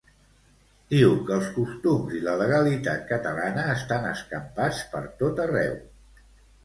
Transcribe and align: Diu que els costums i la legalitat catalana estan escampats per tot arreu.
Diu 0.93 1.11
que 1.27 1.33
els 1.35 1.51
costums 1.57 2.15
i 2.19 2.23
la 2.29 2.33
legalitat 2.43 3.05
catalana 3.11 3.67
estan 3.77 4.09
escampats 4.13 4.81
per 4.95 5.03
tot 5.21 5.43
arreu. 5.49 5.79